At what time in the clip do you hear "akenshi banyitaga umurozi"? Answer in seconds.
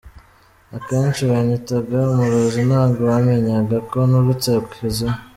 0.77-2.59